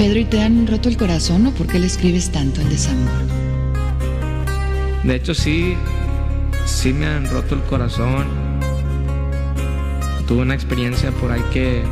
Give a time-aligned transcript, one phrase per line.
[0.00, 3.12] Pedro, ¿y te han roto el corazón o por qué le escribes tanto el desamor?
[5.04, 5.76] De hecho, sí,
[6.64, 8.26] sí me han roto el corazón.
[10.26, 11.82] Tuve una experiencia por ahí que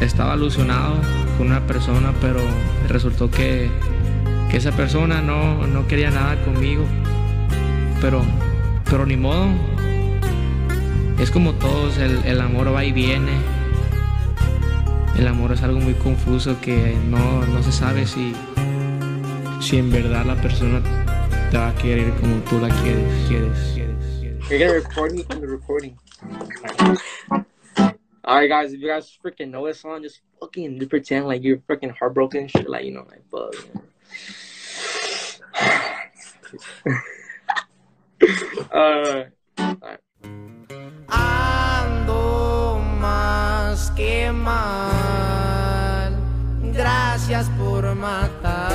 [0.00, 0.94] estaba alusionado
[1.36, 2.38] con una persona, pero
[2.86, 3.68] resultó que,
[4.48, 6.84] que esa persona no, no, quería nada conmigo.
[8.00, 8.22] Pero,
[8.88, 9.48] pero ni modo.
[11.18, 13.55] Es como todos, el, el amor va y viene.
[15.18, 18.34] El amor es algo muy confuso que no, no se sabe si,
[19.60, 20.82] si en verdad la persona
[21.50, 23.26] te va a querer como tú la quieres.
[23.26, 24.50] quieres, quieres, quieres.
[24.50, 25.96] You're gonna record me from the recording.
[28.26, 31.58] Alright guys, if you guys freaking know this song, just fucking just pretend like you're
[31.58, 33.54] freaking heartbroken and shit, like you know, like fuck.
[38.72, 39.24] uh,
[39.60, 40.00] alright.
[41.08, 42.80] Ando
[43.94, 46.12] que mal.
[46.72, 48.65] Gracias por matar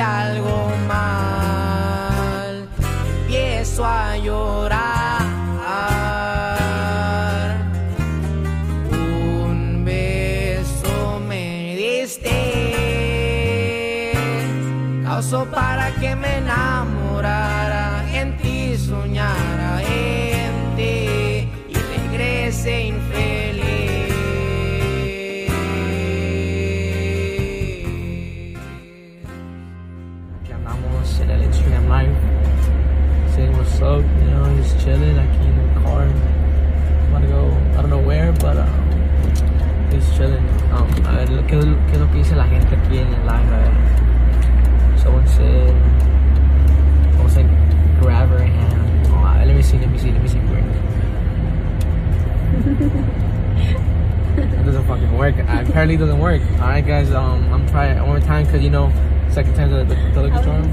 [0.00, 2.68] algo mal
[3.26, 4.57] empiezo a llorar.
[34.68, 36.02] Just chilling aquí en el car.
[36.02, 40.44] I'm gonna go, I don't know where, but um, just chilling.
[40.72, 43.52] Um, a ver, ¿qué, ¿qué es lo que dice la gente aquí en el live?
[43.52, 43.72] A ver.
[44.98, 45.74] Someone said,
[47.12, 47.46] someone said,
[48.00, 49.06] grab her hand.
[49.08, 50.38] Oh, ver, let me see, let me see, let me see.
[50.38, 50.64] Where.
[54.36, 55.36] It doesn't fucking work.
[55.38, 56.42] Apparently, it doesn't work.
[56.60, 57.10] All right, guys.
[57.12, 58.92] Um, I'm trying one more time because you know,
[59.30, 60.64] second time's the, the, the lucky charm.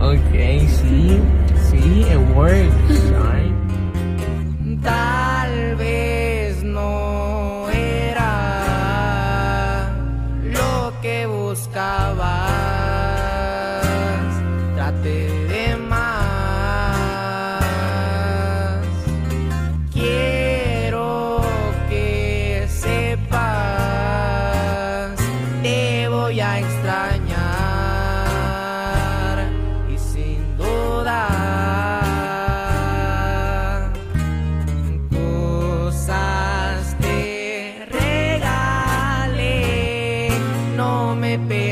[0.00, 1.20] okay, see,
[1.68, 3.10] see, it works.
[41.36, 41.69] me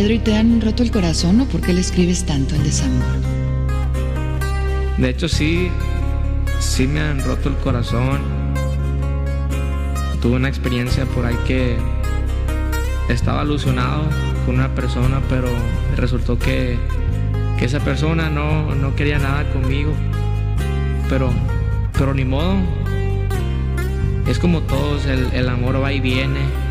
[0.00, 3.04] Pedro, ¿y te han roto el corazón o por qué le escribes tanto en desamor?
[4.96, 5.70] De hecho, sí,
[6.58, 8.22] sí me han roto el corazón.
[10.22, 11.76] Tuve una experiencia por ahí que
[13.10, 14.04] estaba ilusionado
[14.46, 15.48] con una persona, pero
[15.96, 16.78] resultó que,
[17.58, 19.92] que esa persona no, no quería nada conmigo.
[21.10, 21.30] Pero,
[21.98, 22.54] pero ni modo.
[24.26, 26.69] Es como todos, el, el amor va y viene.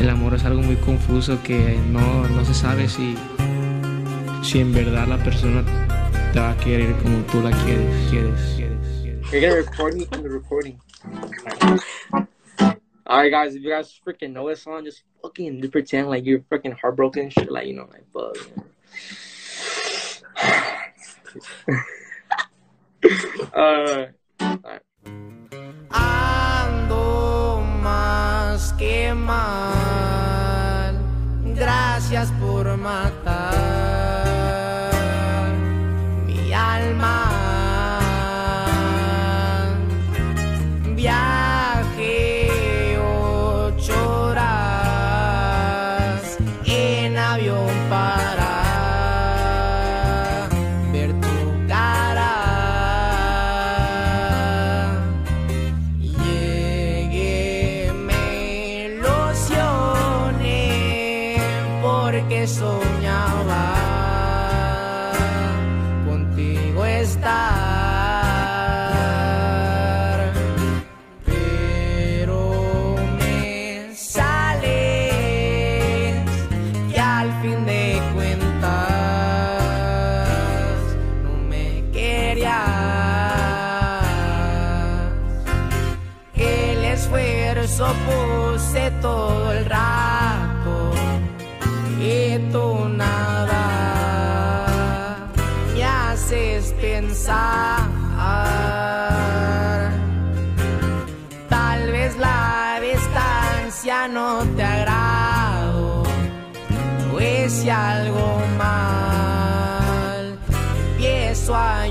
[0.00, 3.16] El amor es algo muy confuso que no, no se sabe si,
[4.42, 5.64] si en verdad la persona
[6.32, 8.10] te va a querer como tú la quieres.
[8.10, 8.74] quieres, quieres.
[9.30, 10.78] You're gonna record me from the recording.
[13.06, 16.72] Alright, guys, if you guys freaking know this song, just fucking pretend like you're freaking
[16.72, 18.36] heartbroken shit, like, you know, like, fuck.
[23.54, 24.06] uh,
[24.40, 24.80] alright.
[24.80, 24.93] Ando
[28.54, 30.94] más que mal.
[31.56, 33.52] Gracias por matar
[36.24, 37.30] mi alma.
[40.94, 42.48] Viajé
[43.00, 44.78] ocho horas
[46.64, 48.43] en avión para
[86.34, 90.92] El esfuerzo puse todo el rato
[92.00, 93.64] y tú nada
[95.74, 97.80] me haces pensar.
[101.48, 106.02] Tal vez la distancia no te agrado
[107.12, 110.38] o si algo mal
[110.90, 111.83] empiezo a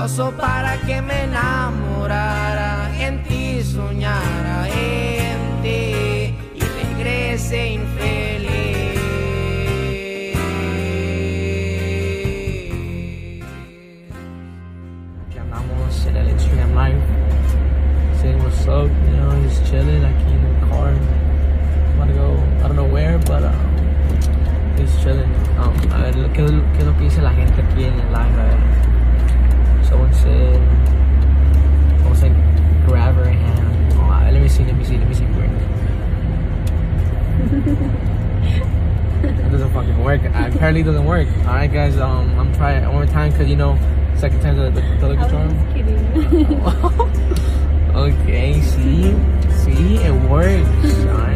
[0.00, 8.96] causó para que me enamorara, en ti soñara, en ti y regrese infeliz.
[15.26, 17.02] Aquí andamos en el Instagram Live.
[18.22, 20.94] Saying what's up, you know, just chilling aquí en el car.
[22.00, 23.52] I'm to go, I don't know where, but um,
[24.78, 25.30] just chilling.
[25.58, 26.42] Um, a ver, ¿qué,
[26.72, 28.49] ¿qué es lo que dice la gente aquí en el live?
[40.70, 41.28] Apparently, doesn't work.
[41.48, 41.98] All right, guys.
[41.98, 43.76] Um, I'm trying one more time because you know,
[44.16, 45.72] second time's the, the, the lucky charm.
[45.72, 46.60] kidding.
[47.96, 49.14] okay, see,
[49.64, 51.26] see, it works.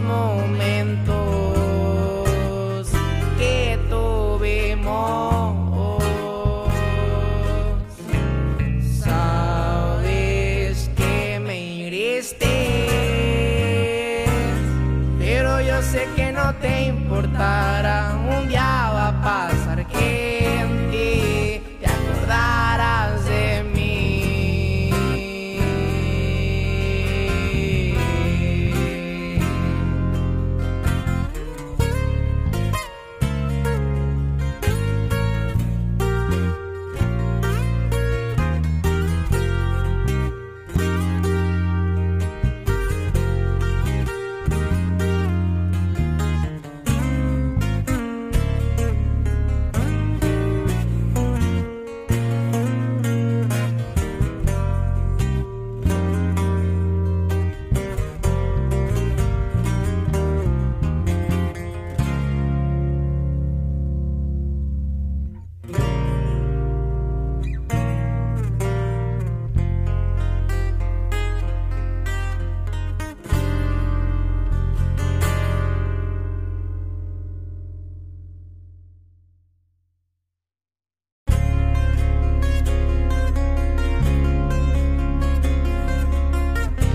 [0.00, 0.77] moment.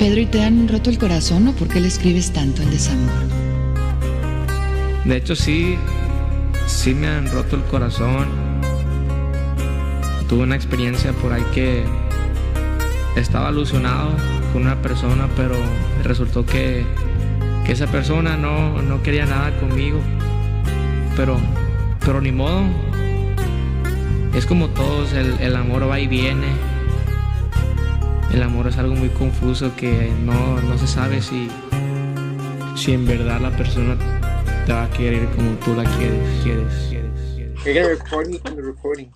[0.04, 3.14] Pedro, ¿y te han roto el corazón o por qué le escribes tanto el desamor?
[5.06, 5.78] De hecho, sí,
[6.68, 8.28] sí me han roto el corazón.
[10.28, 11.86] Tuve una experiencia por ahí que
[13.16, 14.10] estaba ilusionado
[14.52, 15.56] con una persona, pero
[16.04, 16.84] resultó que,
[17.66, 20.02] que esa persona no, no quería nada conmigo.
[21.16, 21.38] Pero,
[22.06, 22.64] pero ni modo.
[24.36, 26.73] Es como todos, el, el amor va y viene.
[28.34, 31.48] El amor es algo muy confuso que no, no se sabe si,
[32.76, 33.96] si en verdad la persona
[34.66, 36.44] te va a querer como tú la quieres.
[37.64, 39.14] You're gonna record me from the recording.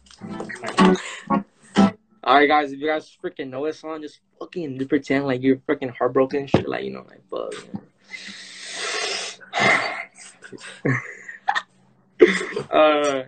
[2.23, 5.89] Alright, guys, if you guys freaking know this song, just fucking pretend like you're freaking
[5.89, 7.53] heartbroken and shit, like, you know, like, fuck.
[12.71, 13.23] uh,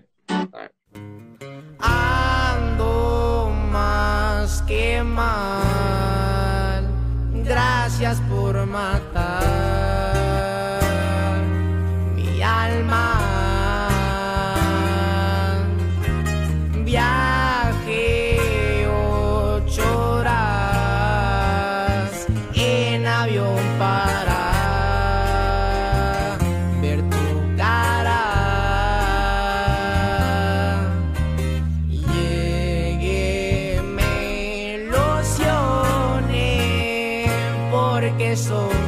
[38.35, 38.78] So.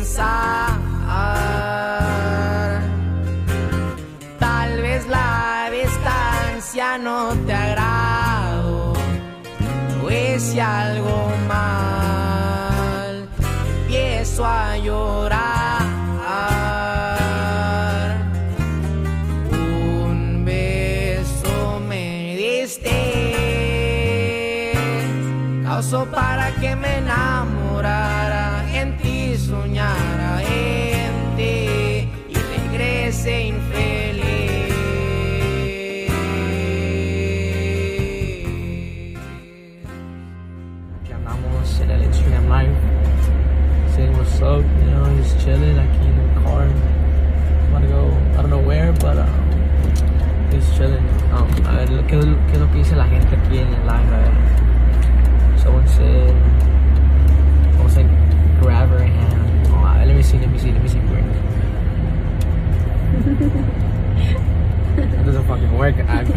[0.00, 0.80] Pensar.
[4.38, 8.92] Tal vez la distancia no te agrado
[10.02, 13.28] o si algo mal.
[13.82, 14.69] Empiezo a
[33.24, 33.79] regrese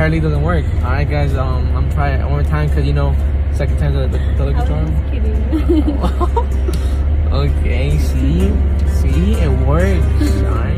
[0.04, 0.66] Apparently, doesn't work.
[0.66, 1.34] All right, guys.
[1.34, 3.16] Um, I'm trying one more time because you know,
[3.54, 5.10] second time the the, the lucky I charm.
[5.10, 5.98] kidding.
[7.32, 8.52] okay, see,
[9.00, 10.44] see, it works.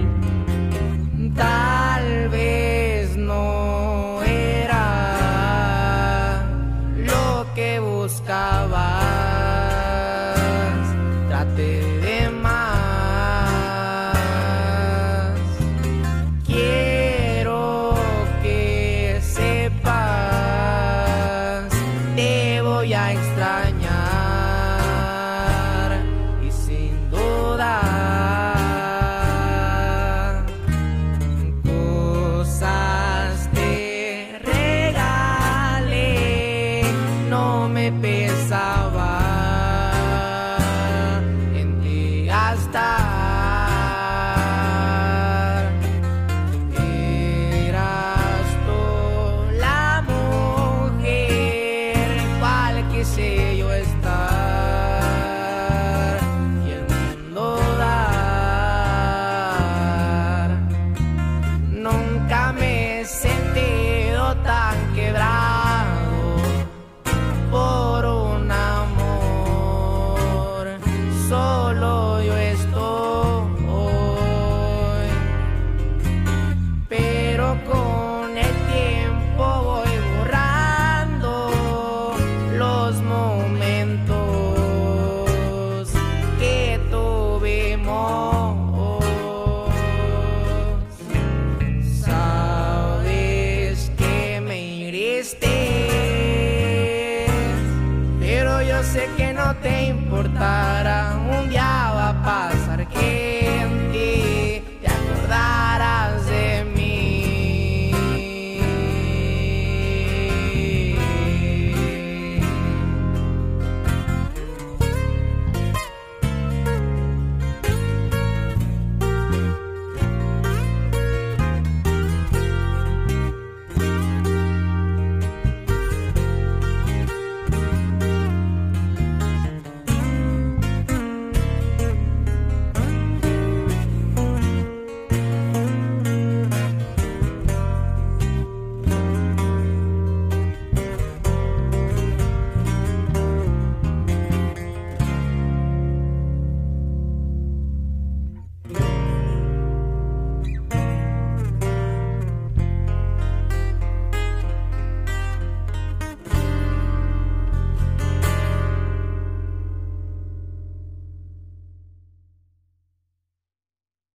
[98.19, 102.04] pero yo sé que no te importará un día